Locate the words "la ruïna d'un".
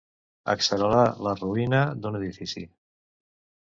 1.27-2.21